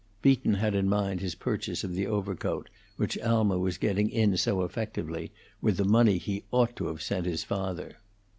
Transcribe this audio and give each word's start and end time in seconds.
Beaton 0.23 0.55
had 0.55 0.73
in 0.73 0.89
mind 0.89 1.19
his 1.21 1.35
purchase 1.35 1.83
of 1.83 1.93
the 1.93 2.07
overcoat, 2.07 2.71
which 2.97 3.19
Alma 3.19 3.59
was 3.59 3.77
getting 3.77 4.09
in 4.09 4.35
so 4.35 4.63
effectively, 4.63 5.31
with 5.61 5.77
the 5.77 5.85
money 5.85 6.17
he 6.17 6.43
ought 6.49 6.75
to 6.77 6.87
have 6.87 7.03
sent 7.03 7.27
his 7.27 7.43
father. 7.43 7.97